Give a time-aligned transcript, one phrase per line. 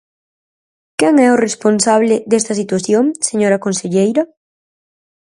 [0.99, 4.23] ¿Quen é o responsable desta situación, señora conselleira?